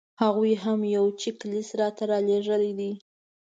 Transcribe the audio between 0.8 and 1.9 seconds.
یو چیک لیست